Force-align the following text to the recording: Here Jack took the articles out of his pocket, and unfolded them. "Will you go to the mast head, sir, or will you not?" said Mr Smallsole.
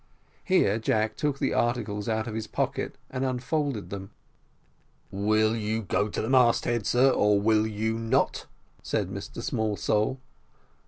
Here 0.43 0.79
Jack 0.79 1.15
took 1.15 1.37
the 1.37 1.53
articles 1.53 2.09
out 2.09 2.25
of 2.25 2.33
his 2.33 2.47
pocket, 2.47 2.97
and 3.11 3.23
unfolded 3.23 3.91
them. 3.91 4.09
"Will 5.11 5.55
you 5.55 5.83
go 5.83 6.09
to 6.09 6.21
the 6.23 6.27
mast 6.27 6.65
head, 6.65 6.87
sir, 6.87 7.11
or 7.11 7.39
will 7.39 7.67
you 7.67 7.99
not?" 7.99 8.47
said 8.81 9.09
Mr 9.11 9.43
Smallsole. 9.43 10.17